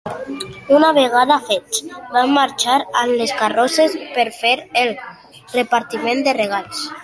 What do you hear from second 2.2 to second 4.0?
marxar amb les carrosses